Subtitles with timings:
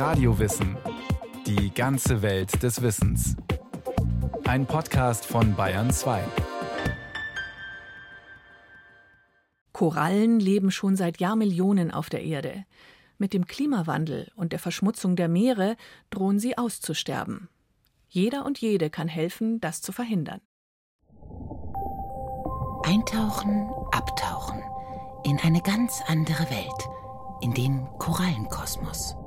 [0.00, 0.78] Radiowissen.
[1.46, 3.36] Die ganze Welt des Wissens.
[4.46, 6.24] Ein Podcast von Bayern 2.
[9.74, 12.64] Korallen leben schon seit Jahrmillionen auf der Erde.
[13.18, 15.76] Mit dem Klimawandel und der Verschmutzung der Meere
[16.08, 17.50] drohen sie auszusterben.
[18.08, 20.40] Jeder und jede kann helfen, das zu verhindern.
[22.84, 24.62] Eintauchen, abtauchen
[25.26, 26.88] in eine ganz andere Welt,
[27.42, 29.19] in den Korallenkosmos.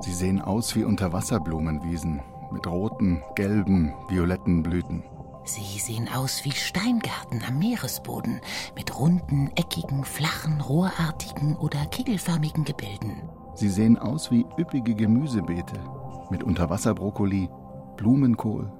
[0.00, 2.20] Sie sehen aus wie Unterwasserblumenwiesen
[2.52, 5.02] mit roten, gelben, violetten Blüten.
[5.44, 8.40] Sie sehen aus wie Steingärten am Meeresboden
[8.76, 13.22] mit runden, eckigen, flachen, rohrartigen oder kegelförmigen Gebilden.
[13.54, 15.80] Sie sehen aus wie üppige Gemüsebeete
[16.30, 17.48] mit Unterwasserbrokkoli,
[17.96, 18.70] Blumenkohl,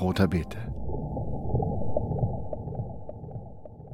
[0.00, 0.58] roter Beete.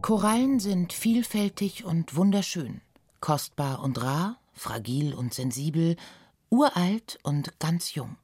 [0.03, 2.83] Korallen sind vielfältig und wunderschön,
[3.20, 5.97] kostbar und rar, fragil und sensibel,
[6.51, 8.16] uralt und ganz jung.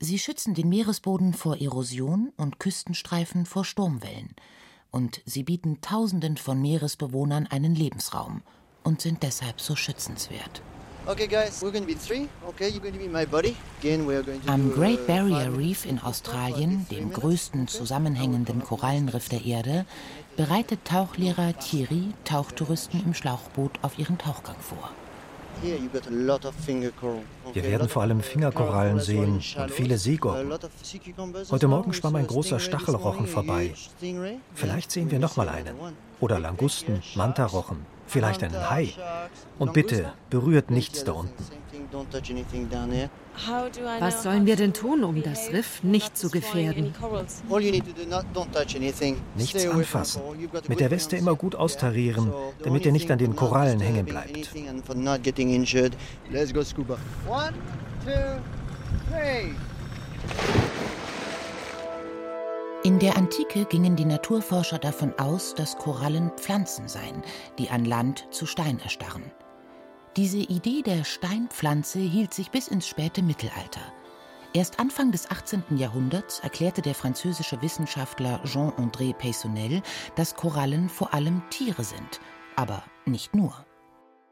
[0.00, 4.34] Sie schützen den Meeresboden vor Erosion und Küstenstreifen vor Sturmwellen.
[4.90, 8.42] Und sie bieten Tausenden von Meeresbewohnern einen Lebensraum
[8.82, 10.60] und sind deshalb so schützenswert.
[14.46, 19.84] Am Great Barrier Reef in Australien, dem größten zusammenhängenden Korallenriff der Erde,
[20.36, 24.90] bereitet Tauchlehrer Thierry Tauchtouristen im Schlauchboot auf ihren Tauchgang vor.
[27.52, 30.52] Wir werden vor allem Fingerkorallen sehen und viele Seegurken.
[31.50, 33.74] Heute Morgen schwamm ein großer Stachelrochen vorbei.
[34.54, 35.74] Vielleicht sehen wir noch mal einen.
[36.20, 38.92] Oder Langusten, Mantarochen, vielleicht einen Hai.
[39.58, 41.44] Und bitte, berührt nichts da unten.
[43.98, 46.94] Was sollen wir denn tun, um das Riff nicht zu gefährden?
[49.36, 50.22] Nichts anfassen.
[50.68, 54.50] Mit der Weste immer gut austarieren, damit ihr nicht an den Korallen hängen bleibt.
[62.84, 67.22] In der Antike gingen die Naturforscher davon aus, dass Korallen Pflanzen seien,
[67.56, 69.22] die an Land zu Stein erstarren.
[70.16, 73.80] Diese Idee der Steinpflanze hielt sich bis ins späte Mittelalter.
[74.52, 75.62] Erst Anfang des 18.
[75.76, 79.80] Jahrhunderts erklärte der französische Wissenschaftler Jean-André Peysonnel,
[80.16, 82.20] dass Korallen vor allem Tiere sind,
[82.56, 83.64] aber nicht nur.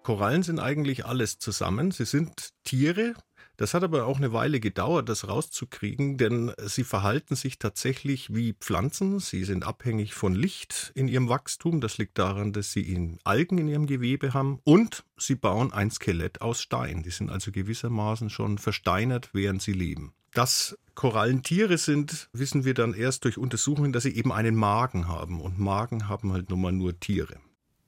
[0.03, 1.93] Korallen sind eigentlich alles zusammen.
[1.93, 3.15] Sie sind Tiere,
[3.61, 8.55] das hat aber auch eine Weile gedauert, das rauszukriegen, denn sie verhalten sich tatsächlich wie
[8.55, 9.19] Pflanzen.
[9.19, 11.83] Sie sind abhängig von Licht in ihrem Wachstum.
[11.83, 14.61] Das liegt daran, dass sie Algen in ihrem Gewebe haben.
[14.65, 17.03] Und sie bauen ein Skelett aus Stein.
[17.03, 20.15] Die sind also gewissermaßen schon versteinert, während sie leben.
[20.33, 25.07] Dass Korallen Tiere sind, wissen wir dann erst durch Untersuchungen, dass sie eben einen Magen
[25.07, 25.39] haben.
[25.39, 27.37] Und Magen haben halt nun mal nur Tiere.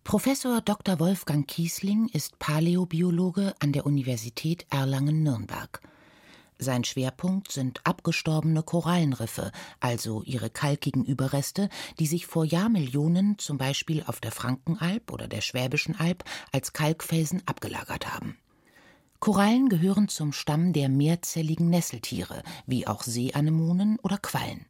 [0.04, 0.98] Professor Dr.
[0.98, 5.80] Wolfgang Kiesling ist Paläobiologe an der Universität Erlangen-Nürnberg.
[6.58, 11.68] Sein Schwerpunkt sind abgestorbene Korallenriffe, also ihre kalkigen Überreste,
[11.98, 17.42] die sich vor Jahrmillionen zum Beispiel auf der Frankenalb oder der Schwäbischen Alb als Kalkfelsen
[17.46, 18.36] abgelagert haben.
[19.20, 24.66] Korallen gehören zum Stamm der mehrzelligen Nesseltiere, wie auch Seeanemonen oder Quallen.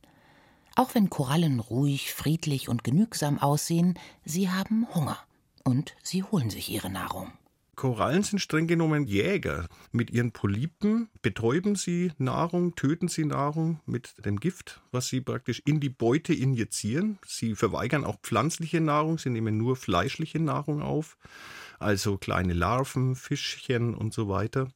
[0.75, 5.19] Auch wenn Korallen ruhig, friedlich und genügsam aussehen, sie haben Hunger
[5.65, 7.33] und sie holen sich ihre Nahrung.
[7.75, 9.66] Korallen sind streng genommen Jäger.
[9.93, 15.62] Mit ihren Polypen betäuben sie Nahrung, töten sie Nahrung mit dem Gift, was sie praktisch
[15.65, 17.19] in die Beute injizieren.
[17.27, 21.16] Sie verweigern auch pflanzliche Nahrung, sie nehmen nur fleischliche Nahrung auf,
[21.78, 24.69] also kleine Larven, Fischchen und so weiter.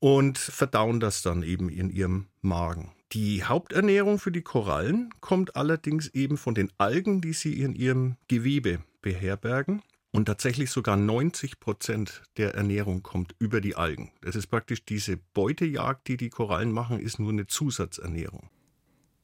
[0.00, 2.90] Und verdauen das dann eben in ihrem Magen.
[3.12, 8.16] Die Haupternährung für die Korallen kommt allerdings eben von den Algen, die sie in ihrem
[8.28, 9.82] Gewebe beherbergen.
[10.10, 14.10] Und tatsächlich sogar 90 Prozent der Ernährung kommt über die Algen.
[14.20, 18.50] Das ist praktisch diese Beutejagd, die die Korallen machen, ist nur eine Zusatzernährung.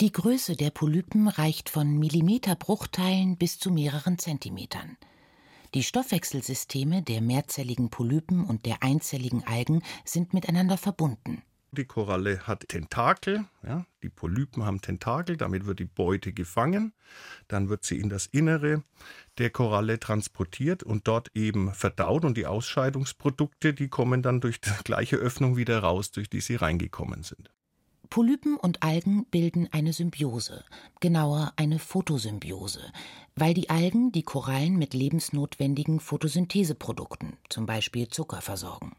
[0.00, 4.96] Die Größe der Polypen reicht von Millimeterbruchteilen bis zu mehreren Zentimetern.
[5.74, 11.42] Die Stoffwechselsysteme der mehrzelligen Polypen und der einzelligen Algen sind miteinander verbunden.
[11.74, 16.92] Die Koralle hat Tentakel, ja, die Polypen haben Tentakel, damit wird die Beute gefangen,
[17.48, 18.84] dann wird sie in das Innere
[19.38, 24.70] der Koralle transportiert und dort eben verdaut und die Ausscheidungsprodukte, die kommen dann durch die
[24.84, 27.50] gleiche Öffnung wieder raus, durch die sie reingekommen sind.
[28.10, 30.64] Polypen und Algen bilden eine Symbiose,
[31.00, 32.92] genauer eine Photosymbiose,
[33.34, 38.94] weil die Algen die Korallen mit lebensnotwendigen Photosyntheseprodukten, zum Beispiel Zucker, versorgen.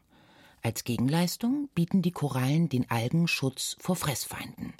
[0.66, 4.74] Als Gegenleistung bieten die Korallen den Algen Schutz vor Fressfeinden.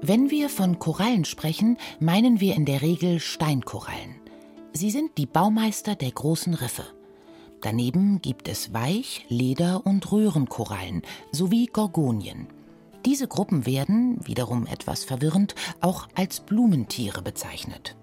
[0.00, 4.22] Wenn wir von Korallen sprechen, meinen wir in der Regel Steinkorallen.
[4.72, 6.86] Sie sind die Baumeister der großen Riffe.
[7.60, 12.46] Daneben gibt es Weich-, Leder- und Röhrenkorallen sowie Gorgonien.
[13.04, 17.97] Diese Gruppen werden, wiederum etwas verwirrend, auch als Blumenttiere bezeichnet.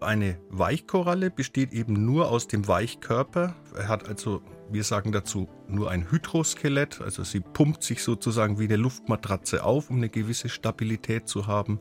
[0.00, 3.54] Eine Weichkoralle besteht eben nur aus dem Weichkörper.
[3.74, 7.00] Er hat also, wir sagen dazu, nur ein Hydroskelett.
[7.00, 11.80] Also sie pumpt sich sozusagen wie eine Luftmatratze auf, um eine gewisse Stabilität zu haben,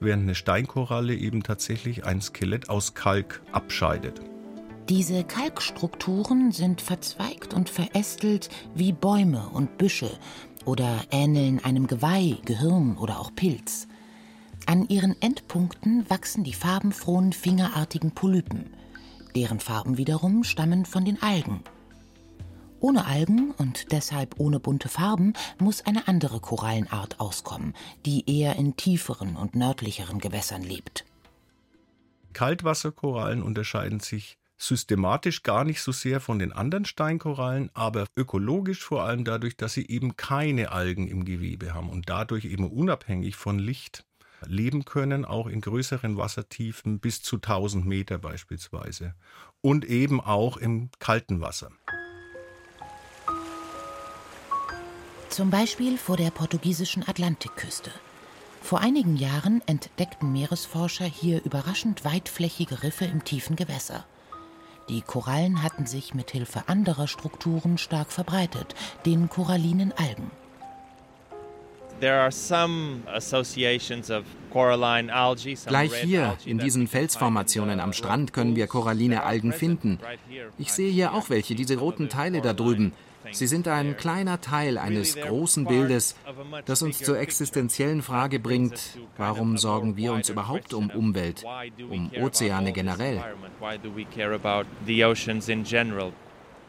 [0.00, 4.20] während eine Steinkoralle eben tatsächlich ein Skelett aus Kalk abscheidet.
[4.88, 10.10] Diese Kalkstrukturen sind verzweigt und verästelt wie Bäume und Büsche
[10.64, 13.86] oder ähneln einem Geweih, Gehirn oder auch Pilz.
[14.66, 18.70] An ihren Endpunkten wachsen die farbenfrohen fingerartigen Polypen.
[19.34, 21.62] Deren Farben wiederum stammen von den Algen.
[22.80, 27.74] Ohne Algen und deshalb ohne bunte Farben muss eine andere Korallenart auskommen,
[28.04, 31.04] die eher in tieferen und nördlicheren Gewässern lebt.
[32.32, 39.02] Kaltwasserkorallen unterscheiden sich systematisch gar nicht so sehr von den anderen Steinkorallen, aber ökologisch vor
[39.02, 43.58] allem dadurch, dass sie eben keine Algen im Gewebe haben und dadurch eben unabhängig von
[43.58, 44.04] Licht
[44.46, 49.14] leben können, auch in größeren Wassertiefen bis zu 1000 Meter beispielsweise
[49.60, 51.70] und eben auch im kalten Wasser.
[55.28, 57.90] Zum Beispiel vor der portugiesischen Atlantikküste.
[58.60, 64.04] Vor einigen Jahren entdeckten Meeresforscher hier überraschend weitflächige Riffe im tiefen Gewässer.
[64.88, 68.74] Die Korallen hatten sich mit Hilfe anderer Strukturen stark verbreitet,
[69.06, 70.30] den korallinen Algen.
[75.66, 80.00] Gleich hier, in diesen Felsformationen am Strand, können wir koralline Algen finden.
[80.58, 82.92] Ich sehe hier auch welche, diese roten Teile da drüben.
[83.30, 86.16] Sie sind ein kleiner Teil eines großen Bildes,
[86.64, 91.44] das uns zur existenziellen Frage bringt, warum sorgen wir uns überhaupt um Umwelt,
[91.88, 93.22] um Ozeane generell?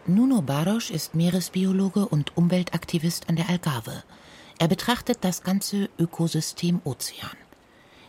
[0.06, 4.03] Nuno Baros ist Meeresbiologe und Umweltaktivist an der Algarve.
[4.59, 7.38] Er betrachtet das ganze Ökosystem Ozean.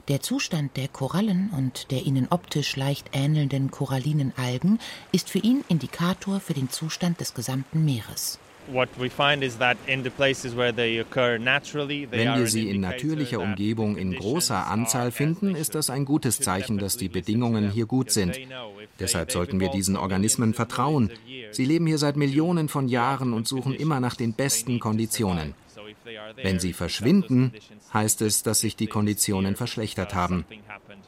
[0.08, 4.78] Der Zustand der Korallen und der ihnen optisch leicht ähnelnden korallinen Algen
[5.12, 8.38] ist für ihn Indikator für den Zustand des gesamten Meeres.
[8.66, 8.88] Wenn
[12.38, 16.96] wir sie in natürlicher Umgebung in großer Anzahl finden, ist das ein gutes Zeichen, dass
[16.96, 18.38] die Bedingungen hier gut sind.
[18.98, 21.10] Deshalb sollten wir diesen Organismen vertrauen.
[21.50, 25.54] Sie leben hier seit Millionen von Jahren und suchen immer nach den besten Konditionen.
[26.36, 27.52] Wenn sie verschwinden,
[27.92, 30.44] heißt es, dass sich die Konditionen verschlechtert haben.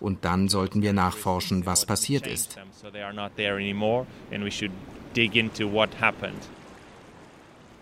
[0.00, 2.58] Und dann sollten wir nachforschen, was passiert ist.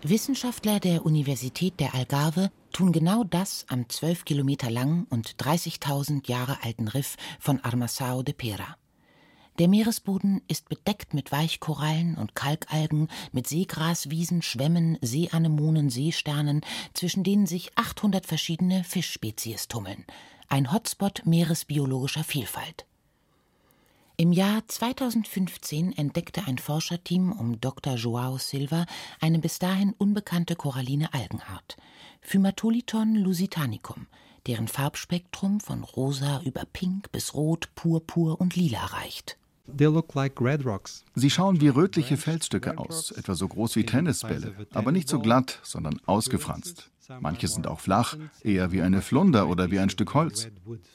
[0.01, 6.57] Wissenschaftler der Universität der Algarve tun genau das am 12 Kilometer langen und 30.000 Jahre
[6.63, 8.77] alten Riff von Armasao de Pera.
[9.57, 16.59] Der Meeresboden ist bedeckt mit Weichkorallen und Kalkalgen, mit Seegraswiesen, Schwämmen, Seeanemonen, Seesternen,
[16.93, 20.03] zwischen denen sich 800 verschiedene Fischspezies tummeln.
[20.49, 22.85] Ein Hotspot meeresbiologischer Vielfalt.
[24.17, 27.95] Im Jahr 2015 entdeckte ein Forscherteam um Dr.
[27.95, 28.85] Joao Silva
[29.21, 31.77] eine bis dahin unbekannte koralline Algenart,
[32.21, 34.07] Phymatoliton lusitanicum,
[34.47, 39.37] deren Farbspektrum von rosa über pink bis rot, purpur und lila reicht.
[39.67, 45.59] Sie schauen wie rötliche Felsstücke aus, etwa so groß wie Tennisbälle, aber nicht so glatt,
[45.63, 46.91] sondern ausgefranst.
[47.19, 50.47] Manche sind auch flach, eher wie eine Flunder oder wie ein Stück Holz.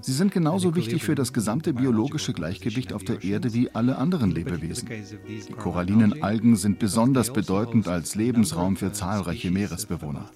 [0.00, 4.30] Sie sind genauso wichtig für das gesamte biologische Gleichgewicht auf der Erde wie alle anderen
[4.30, 4.88] Lebewesen.
[4.88, 10.30] Die korallinen Algen sind besonders bedeutend als Lebensraum für zahlreiche Meeresbewohner.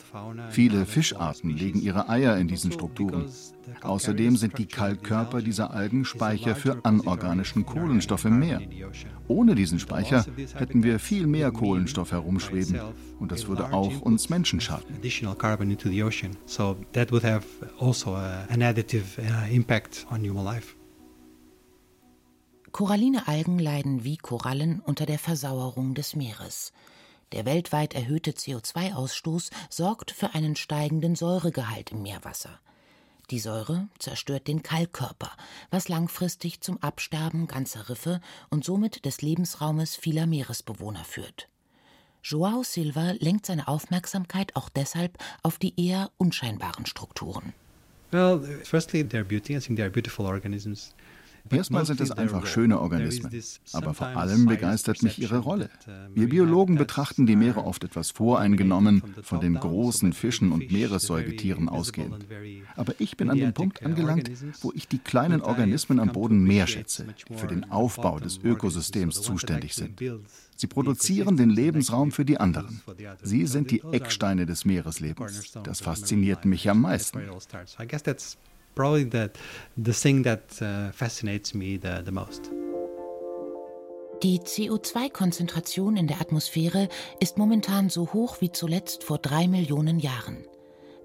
[0.51, 3.31] Viele Fischarten legen ihre Eier in diesen Strukturen.
[3.81, 8.61] Außerdem sind die Kalkkörper dieser Algen Speicher für anorganischen Kohlenstoff im Meer.
[9.29, 12.81] Ohne diesen Speicher hätten wir viel mehr Kohlenstoff herumschweben
[13.19, 15.01] und das würde auch uns Menschen schaden.
[16.47, 17.47] So that would have
[17.79, 20.77] also an additive uh, impact on human life.
[22.73, 26.73] Koralline Algen leiden wie Korallen unter der Versauerung des Meeres.
[27.33, 32.61] Der weltweit erhöhte CO2-Ausstoß sorgt für einen steigenden Säuregehalt im Meerwasser.
[33.31, 35.31] Die Säure zerstört den Kalkkörper,
[35.71, 38.21] was langfristig zum Absterben ganzer Riffe
[38.51, 41.49] und somit des Lebensraumes vieler Meeresbewohner führt.
[42.23, 47.53] Joao Silva lenkt seine Aufmerksamkeit auch deshalb auf die eher unscheinbaren Strukturen.
[48.13, 49.57] Well, firstly, their beauty.
[49.57, 50.95] I think they are beautiful organisms.
[51.51, 53.31] Erstmal sind es einfach schöne Organismen.
[53.73, 55.71] Aber vor allem begeistert mich ihre Rolle.
[56.15, 62.27] Wir Biologen betrachten die Meere oft etwas voreingenommen, von den großen Fischen und Meeressäugetieren ausgehend.
[62.77, 64.31] Aber ich bin an dem Punkt angelangt,
[64.61, 69.21] wo ich die kleinen Organismen am Boden mehr schätze, die für den Aufbau des Ökosystems
[69.21, 70.01] zuständig sind.
[70.57, 72.83] Sie produzieren den Lebensraum für die anderen.
[73.23, 75.53] Sie sind die Ecksteine des Meereslebens.
[75.65, 77.21] Das fasziniert mich am meisten
[78.75, 79.31] probably the,
[79.77, 82.51] the thing that uh, fascinates me the, the most.
[84.23, 86.89] Die CO2-Konzentration in der Atmosphäre
[87.19, 90.47] ist momentan so hoch wie zuletzt vor drei Millionen Jahren.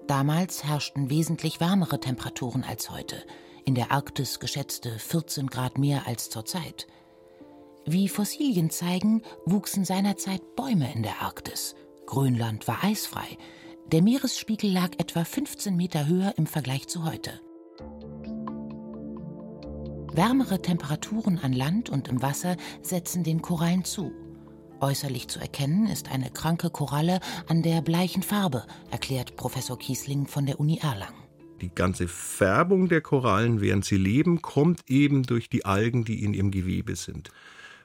[0.06, 3.16] Damals herrschten wesentlich wärmere Temperaturen als heute,
[3.64, 6.86] in der Arktis geschätzte 14 Grad mehr als zurzeit.
[7.84, 11.74] Wie Fossilien zeigen, wuchsen seinerzeit Bäume in der Arktis.
[12.06, 13.36] Grönland war eisfrei.
[13.90, 17.40] Der Meeresspiegel lag etwa 15 Meter höher im Vergleich zu heute.
[20.18, 24.10] Wärmere Temperaturen an Land und im Wasser setzen den Korallen zu.
[24.80, 30.44] Äußerlich zu erkennen ist eine kranke Koralle an der bleichen Farbe, erklärt Professor Kiesling von
[30.44, 31.14] der Uni Erlangen.
[31.60, 36.34] Die ganze Färbung der Korallen, während sie leben, kommt eben durch die Algen, die in
[36.34, 37.30] ihrem Gewebe sind.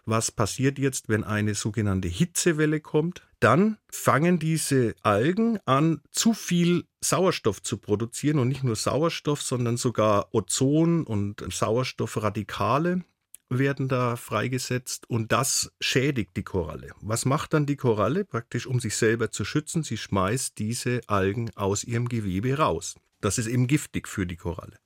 [0.06, 3.22] Was passiert jetzt, wenn eine sogenannte Hitzewelle kommt?
[3.40, 9.78] Dann fangen diese Algen an, zu viel Sauerstoff zu produzieren und nicht nur Sauerstoff, sondern
[9.78, 13.04] sogar Ozon und Sauerstoffradikale
[13.50, 16.92] werden da freigesetzt und das schädigt die Koralle.
[17.02, 18.26] Was macht dann die Koralle?
[18.26, 22.96] Praktisch, um sich selber zu schützen, sie schmeißt diese Algen aus ihrem Gewebe raus.
[23.22, 24.78] Das ist eben giftig für die Koralle.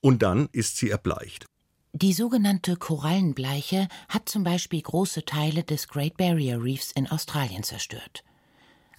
[0.00, 1.46] Und dann ist sie erbleicht.
[1.92, 8.22] Die sogenannte Korallenbleiche hat zum Beispiel große Teile des Great Barrier Reefs in Australien zerstört.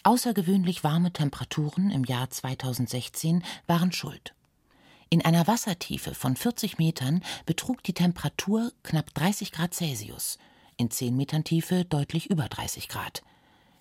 [0.03, 4.33] Außergewöhnlich warme Temperaturen im Jahr 2016 waren schuld.
[5.09, 10.37] In einer Wassertiefe von 40 Metern betrug die Temperatur knapp 30 Grad Celsius,
[10.75, 13.21] in 10 Metern Tiefe deutlich über 30 Grad.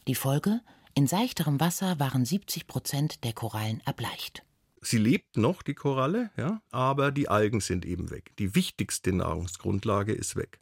[0.07, 0.61] Die Folge?
[0.95, 4.45] In seichterem Wasser waren 70 Prozent der Korallen erbleicht.
[4.83, 8.33] Sie lebt noch, die Koralle, ja, aber die Algen sind eben weg.
[8.39, 10.59] Die wichtigste Nahrungsgrundlage ist weg.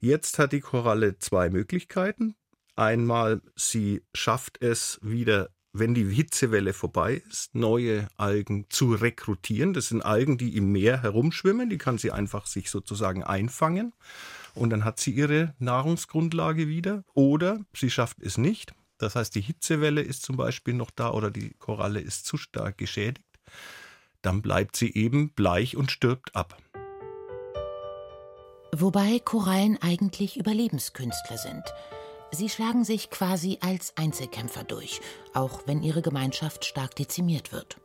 [0.00, 2.34] Jetzt hat die Koralle zwei Möglichkeiten.
[2.74, 9.74] Einmal, sie schafft es wieder, wenn die Hitzewelle vorbei ist, neue Algen zu rekrutieren.
[9.74, 11.70] Das sind Algen, die im Meer herumschwimmen.
[11.70, 13.94] Die kann sie einfach sich sozusagen einfangen.
[14.54, 17.04] Und dann hat sie ihre Nahrungsgrundlage wieder.
[17.14, 18.74] Oder sie schafft es nicht.
[18.98, 22.76] Das heißt, die Hitzewelle ist zum Beispiel noch da oder die Koralle ist zu stark
[22.76, 23.31] geschädigt
[24.22, 26.56] dann bleibt sie eben bleich und stirbt ab.
[28.74, 31.62] Wobei Korallen eigentlich Überlebenskünstler sind.
[32.30, 35.02] Sie schlagen sich quasi als Einzelkämpfer durch,
[35.34, 37.76] auch wenn ihre Gemeinschaft stark dezimiert wird.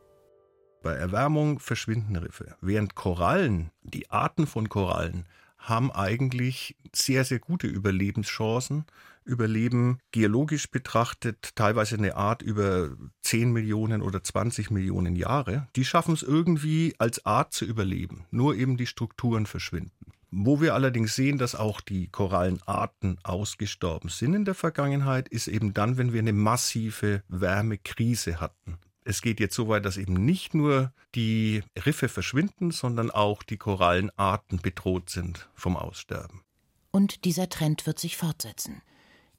[0.82, 5.26] Bei Erwärmung verschwinden Riffe, während Korallen, die Arten von Korallen,
[5.58, 8.86] haben eigentlich sehr, sehr gute Überlebenschancen,
[9.24, 15.68] überleben geologisch betrachtet teilweise eine Art über 10 Millionen oder 20 Millionen Jahre.
[15.76, 20.12] Die schaffen es irgendwie als Art zu überleben, nur eben die Strukturen verschwinden.
[20.30, 25.72] Wo wir allerdings sehen, dass auch die Korallenarten ausgestorben sind in der Vergangenheit, ist eben
[25.72, 28.78] dann, wenn wir eine massive Wärmekrise hatten.
[29.08, 33.56] Es geht jetzt so weit, dass eben nicht nur die Riffe verschwinden, sondern auch die
[33.56, 36.42] Korallenarten bedroht sind vom Aussterben.
[36.90, 38.82] Und dieser Trend wird sich fortsetzen.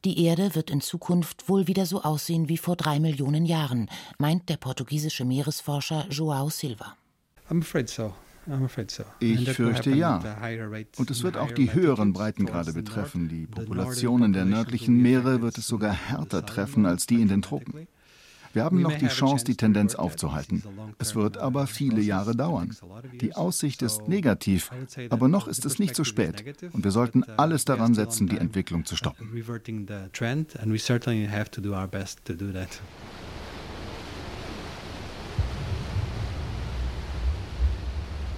[0.05, 4.49] Die Erde wird in Zukunft wohl wieder so aussehen wie vor drei Millionen Jahren, meint
[4.49, 6.97] der portugiesische Meeresforscher João Silva.
[9.19, 10.19] Ich fürchte ja.
[10.97, 13.29] Und es wird auch die höheren Breitengrade betreffen.
[13.29, 17.88] Die Populationen der nördlichen Meere wird es sogar härter treffen als die in den Tropen.
[18.53, 20.63] Wir haben noch die Chance, die Tendenz aufzuhalten.
[20.97, 22.75] Es wird aber viele Jahre dauern.
[23.21, 24.71] Die Aussicht ist negativ,
[25.09, 26.43] aber noch ist es nicht zu so spät.
[26.73, 29.29] Und wir sollten alles daran setzen, die Entwicklung zu stoppen.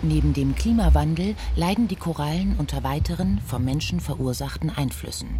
[0.03, 5.39] Neben dem Klimawandel leiden die Korallen unter weiteren vom Menschen verursachten Einflüssen.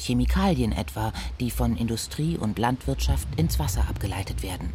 [0.00, 4.72] Chemikalien etwa, die von Industrie und Landwirtschaft ins Wasser abgeleitet werden.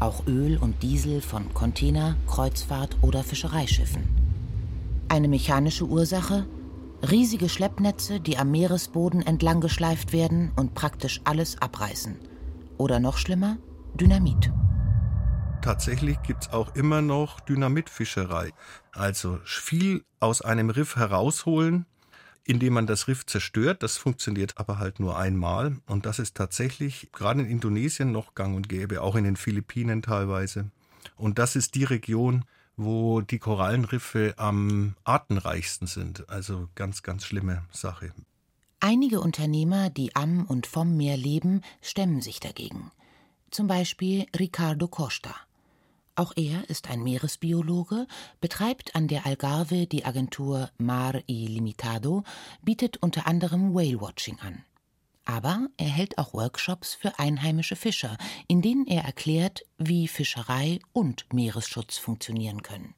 [0.00, 4.02] Auch Öl und Diesel von Container, Kreuzfahrt oder Fischereischiffen.
[5.08, 6.46] Eine mechanische Ursache?
[7.08, 12.16] Riesige Schleppnetze, die am Meeresboden entlang geschleift werden und praktisch alles abreißen.
[12.78, 13.58] Oder noch schlimmer,
[13.94, 14.52] Dynamit.
[15.62, 18.50] Tatsächlich gibt es auch immer noch Dynamitfischerei.
[18.90, 21.86] Also viel aus einem Riff herausholen,
[22.44, 23.82] indem man das Riff zerstört.
[23.82, 25.76] Das funktioniert aber halt nur einmal.
[25.86, 30.02] Und das ist tatsächlich gerade in Indonesien noch gang und gäbe, auch in den Philippinen
[30.02, 30.70] teilweise.
[31.16, 32.44] Und das ist die Region,
[32.76, 36.28] wo die Korallenriffe am artenreichsten sind.
[36.28, 38.12] Also ganz, ganz schlimme Sache.
[38.80, 42.90] Einige Unternehmer, die am und vom Meer leben, stemmen sich dagegen.
[43.50, 45.34] Zum Beispiel Ricardo Costa.
[46.14, 48.06] Auch er ist ein Meeresbiologe,
[48.40, 52.22] betreibt an der Algarve die Agentur Mar Illimitado,
[52.60, 54.62] bietet unter anderem Whale-Watching an.
[55.24, 61.32] Aber er hält auch Workshops für einheimische Fischer, in denen er erklärt, wie Fischerei und
[61.32, 62.94] Meeresschutz funktionieren können.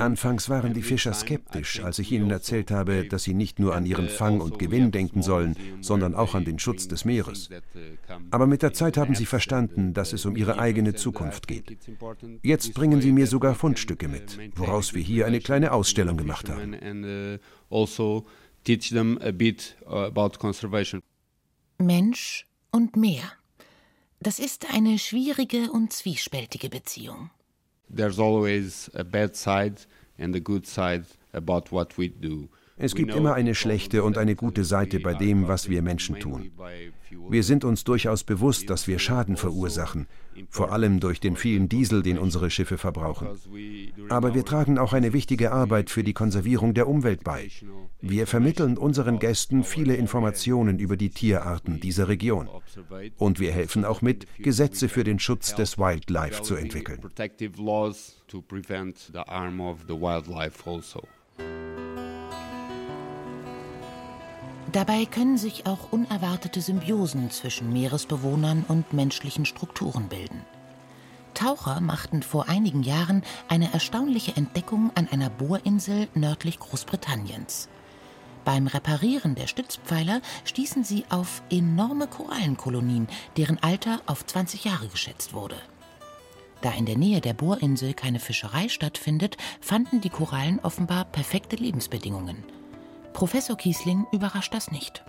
[0.00, 3.86] Anfangs waren die Fischer skeptisch, als ich ihnen erzählt habe, dass sie nicht nur an
[3.86, 7.50] ihren Fang und Gewinn denken sollen, sondern auch an den Schutz des Meeres.
[8.30, 11.76] Aber mit der Zeit haben sie verstanden, dass es um ihre eigene Zukunft geht.
[12.42, 16.76] Jetzt bringen sie mir sogar Fundstücke mit, woraus wir hier eine kleine Ausstellung gemacht haben.
[21.78, 23.32] Mensch und Meer.
[24.26, 27.30] Das ist eine schwierige und zwiespältige Beziehung.
[27.88, 29.76] There's always a bad side
[30.18, 32.48] and a good side about what we do.
[32.78, 36.50] Es gibt immer eine schlechte und eine gute Seite bei dem, was wir Menschen tun.
[37.28, 40.06] Wir sind uns durchaus bewusst, dass wir Schaden verursachen,
[40.50, 43.28] vor allem durch den vielen Diesel, den unsere Schiffe verbrauchen.
[44.10, 47.48] Aber wir tragen auch eine wichtige Arbeit für die Konservierung der Umwelt bei.
[48.00, 52.48] Wir vermitteln unseren Gästen viele Informationen über die Tierarten dieser Region.
[53.16, 57.00] Und wir helfen auch mit, Gesetze für den Schutz des Wildlife zu entwickeln.
[64.72, 70.42] Dabei können sich auch unerwartete Symbiosen zwischen Meeresbewohnern und menschlichen Strukturen bilden.
[71.34, 77.68] Taucher machten vor einigen Jahren eine erstaunliche Entdeckung an einer Bohrinsel nördlich Großbritanniens.
[78.44, 85.34] Beim Reparieren der Stützpfeiler stießen sie auf enorme Korallenkolonien, deren Alter auf 20 Jahre geschätzt
[85.34, 85.56] wurde.
[86.62, 92.44] Da in der Nähe der Bohrinsel keine Fischerei stattfindet, fanden die Korallen offenbar perfekte Lebensbedingungen.
[93.16, 95.02] Professor Kiesling überrascht das nicht.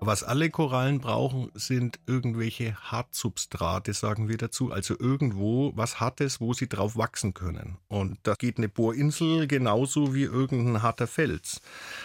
[0.00, 4.70] Was alle Korallen brauchen, sind irgendwelche Hartsubstrate, sagen wir dazu.
[4.70, 7.78] Also irgendwo was Hartes, wo sie drauf wachsen können.
[7.88, 11.62] Und da geht eine Bohrinsel genauso wie irgendein harter Fels.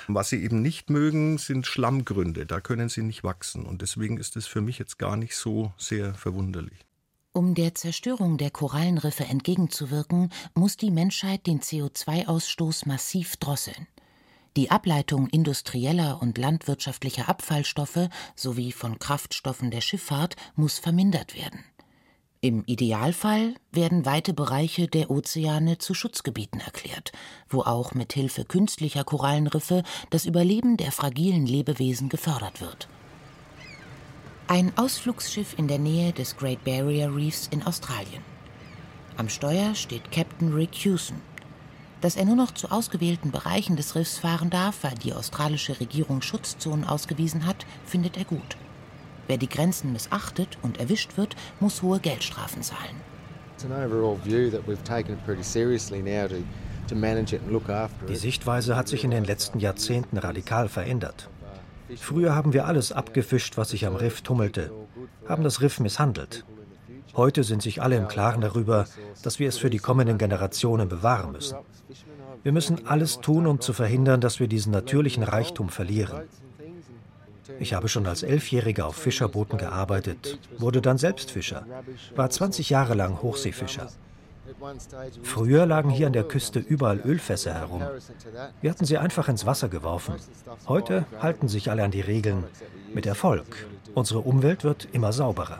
[0.07, 2.45] Was sie eben nicht mögen, sind Schlammgründe.
[2.45, 3.65] Da können sie nicht wachsen.
[3.65, 6.85] Und deswegen ist es für mich jetzt gar nicht so sehr verwunderlich.
[7.33, 13.87] Um der Zerstörung der Korallenriffe entgegenzuwirken, muss die Menschheit den CO2-Ausstoß massiv drosseln.
[14.55, 21.65] Die Ableitung industrieller und landwirtschaftlicher Abfallstoffe sowie von Kraftstoffen der Schifffahrt muss vermindert werden.
[22.39, 27.11] Im Idealfall werden weite Bereiche der Ozeane zu Schutzgebieten erklärt,
[27.49, 32.87] wo auch mit Hilfe künstlicher Korallenriffe das Überleben der fragilen Lebewesen gefördert wird.
[34.47, 38.21] Ein Ausflugsschiff in der Nähe des Great Barrier Reefs in Australien.
[39.17, 41.19] Am Steuer steht Captain Rick Hewson,
[42.01, 46.21] dass er nur noch zu ausgewählten Bereichen des Riffs fahren darf, weil die australische Regierung
[46.21, 48.57] Schutzzonen ausgewiesen hat, findet er gut.
[49.27, 53.01] Wer die Grenzen missachtet und erwischt wird, muss hohe Geldstrafen zahlen.
[58.09, 61.29] Die Sichtweise hat sich in den letzten Jahrzehnten radikal verändert.
[61.97, 64.71] Früher haben wir alles abgefischt, was sich am Riff tummelte,
[65.27, 66.45] haben das Riff misshandelt.
[67.15, 68.85] Heute sind sich alle im Klaren darüber,
[69.23, 71.57] dass wir es für die kommenden Generationen bewahren müssen.
[72.43, 76.23] Wir müssen alles tun, um zu verhindern, dass wir diesen natürlichen Reichtum verlieren.
[77.59, 81.65] Ich habe schon als Elfjähriger auf Fischerbooten gearbeitet, wurde dann selbst Fischer,
[82.15, 83.87] war 20 Jahre lang Hochseefischer.
[85.23, 87.81] Früher lagen hier an der Küste überall Ölfässer herum.
[88.61, 90.15] Wir hatten sie einfach ins Wasser geworfen.
[90.67, 92.43] Heute halten sich alle an die Regeln.
[92.93, 93.67] Mit Erfolg.
[93.93, 95.59] Unsere Umwelt wird immer sauberer.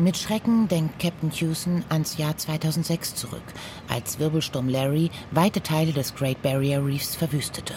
[0.00, 3.42] Mit Schrecken denkt Captain Hewson ans Jahr 2006 zurück,
[3.88, 7.74] als Wirbelsturm Larry weite Teile des Great Barrier Reefs verwüstete.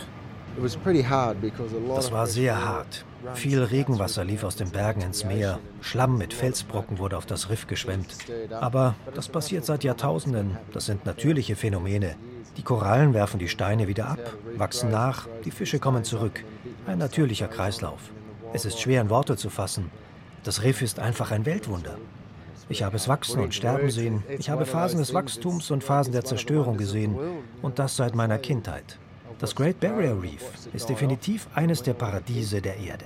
[1.95, 3.05] Das war sehr hart.
[3.35, 5.59] Viel Regenwasser lief aus den Bergen ins Meer.
[5.81, 8.15] Schlamm mit Felsbrocken wurde auf das Riff geschwemmt.
[8.51, 10.57] Aber das passiert seit Jahrtausenden.
[10.73, 12.15] Das sind natürliche Phänomene.
[12.57, 14.19] Die Korallen werfen die Steine wieder ab,
[14.57, 16.43] wachsen nach, die Fische kommen zurück.
[16.87, 18.11] Ein natürlicher Kreislauf.
[18.53, 19.91] Es ist schwer in Worte zu fassen.
[20.43, 21.97] Das Riff ist einfach ein Weltwunder.
[22.69, 24.23] Ich habe es wachsen und sterben sehen.
[24.39, 27.15] Ich habe Phasen des Wachstums und Phasen der Zerstörung gesehen.
[27.61, 28.97] Und das seit meiner Kindheit.
[29.37, 33.05] Das Great Barrier Reef ist definitiv eines der Paradiese der Erde.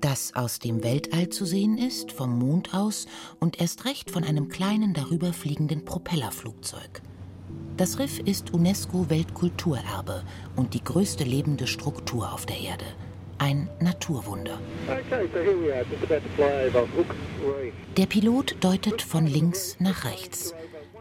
[0.00, 3.06] Das aus dem Weltall zu sehen ist, vom Mond aus
[3.40, 7.02] und erst recht von einem kleinen darüber fliegenden Propellerflugzeug.
[7.76, 10.22] Das Riff ist UNESCO-Weltkulturerbe
[10.56, 12.86] und die größte lebende Struktur auf der Erde.
[13.36, 14.58] Ein Naturwunder.
[17.96, 20.54] Der Pilot deutet von links nach rechts.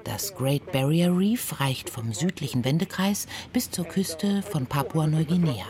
[0.03, 5.65] Das Great Barrier Reef reicht vom südlichen Wendekreis bis zur Küste von Papua-Neuguinea.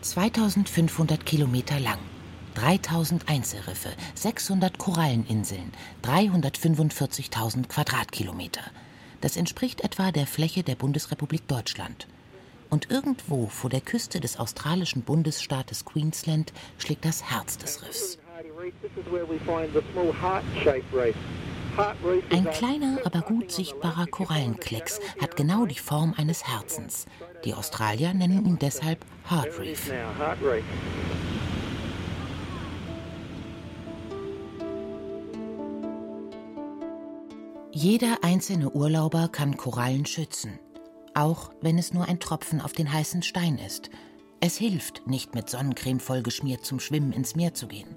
[0.00, 1.98] 2500 Kilometer lang,
[2.54, 8.62] 3000 Einzelriffe, 600 Koralleninseln, 345.000 Quadratkilometer.
[9.20, 12.06] Das entspricht etwa der Fläche der Bundesrepublik Deutschland.
[12.70, 18.18] Und irgendwo vor der Küste des australischen Bundesstaates Queensland schlägt das Herz des Riffs.
[22.30, 27.06] Ein kleiner, aber gut sichtbarer Korallenklecks hat genau die Form eines Herzens.
[27.44, 29.90] Die Australier nennen ihn deshalb Heart Reef.
[37.82, 40.58] Jeder einzelne Urlauber kann Korallen schützen,
[41.14, 43.88] auch wenn es nur ein Tropfen auf den heißen Stein ist.
[44.38, 47.96] Es hilft, nicht mit Sonnencreme vollgeschmiert zum Schwimmen ins Meer zu gehen.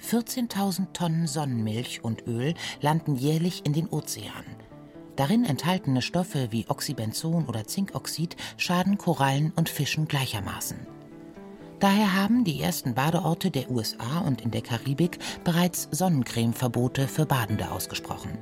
[0.00, 4.56] 14.000 Tonnen Sonnenmilch und Öl landen jährlich in den Ozeanen.
[5.14, 10.78] Darin enthaltene Stoffe wie Oxybenzon oder Zinkoxid schaden Korallen und Fischen gleichermaßen.
[11.78, 17.70] Daher haben die ersten Badeorte der USA und in der Karibik bereits Sonnencremeverbote für Badende
[17.70, 18.36] ausgesprochen.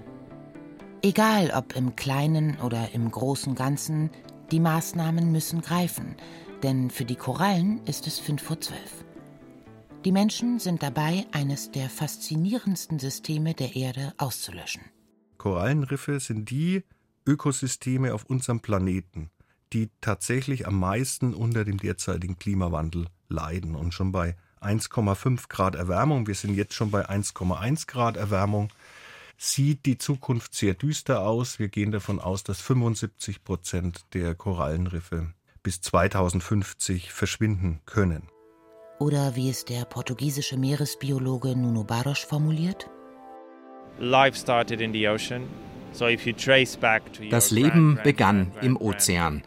[1.02, 4.10] Egal ob im kleinen oder im großen Ganzen,
[4.50, 6.14] die Maßnahmen müssen greifen,
[6.62, 8.78] denn für die Korallen ist es 5 vor 12.
[10.04, 14.82] Die Menschen sind dabei, eines der faszinierendsten Systeme der Erde auszulöschen.
[15.38, 16.84] Korallenriffe sind die
[17.26, 19.30] Ökosysteme auf unserem Planeten,
[19.72, 23.74] die tatsächlich am meisten unter dem derzeitigen Klimawandel leiden.
[23.74, 28.70] Und schon bei 1,5 Grad Erwärmung, wir sind jetzt schon bei 1,1 Grad Erwärmung,
[29.42, 31.59] sieht die Zukunft sehr düster aus.
[31.59, 38.29] Wir gehen davon aus, dass 75 Prozent der Korallenriffe bis 2050 verschwinden können.
[38.98, 42.90] Oder wie es der portugiesische Meeresbiologe Nuno Barros formuliert?
[47.31, 49.42] Das Leben begann im Ozean.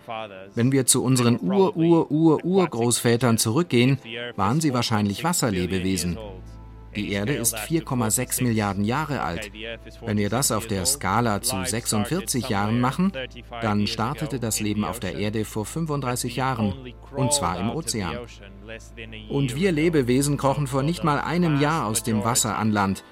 [0.55, 3.99] Wenn wir zu unseren Ur-Ur-Ur-Urgroßvätern zurückgehen,
[4.35, 6.17] waren sie wahrscheinlich Wasserlebewesen.
[6.95, 9.51] Die Erde ist 4,6 Milliarden Jahre alt.
[10.01, 13.11] Wenn wir das auf der Skala zu 46 Jahren machen,
[13.61, 18.17] dann startete das Leben auf der Erde vor 35 Jahren, und zwar im Ozean.
[19.29, 23.03] Und wir Lebewesen krochen vor nicht mal einem Jahr aus dem Wasser an Land.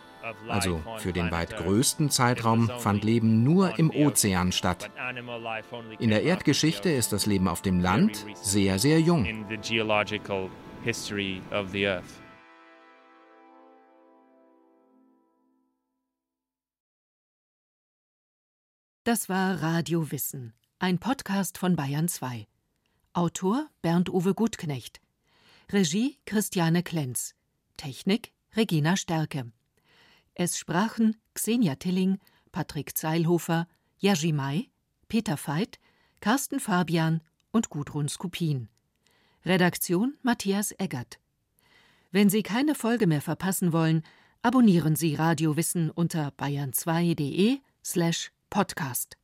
[0.48, 4.90] Also für den weit größten Zeitraum fand Leben nur im Ozean statt.
[6.00, 9.46] In der Erdgeschichte ist das Leben auf dem Land sehr, sehr jung.
[19.04, 22.46] Das war Radio Wissen, ein Podcast von Bayern 2.
[23.14, 25.02] Autor Bernd-Uwe Gutknecht.
[25.72, 27.34] Regie Christiane Klenz.
[27.78, 29.52] Technik Regina Stärke.
[30.36, 32.20] Es sprachen Xenia Tilling,
[32.52, 34.70] Patrick Zeilhofer, Jerzy May,
[35.08, 35.80] Peter Veit,
[36.20, 38.70] Carsten Fabian und Gudrun Skupin.
[39.44, 41.18] Redaktion Matthias Eggert.
[42.12, 44.04] Wenn Sie keine Folge mehr verpassen wollen,
[44.44, 49.21] abonnieren Sie Radio Wissen unter bayern2.de slash podcast.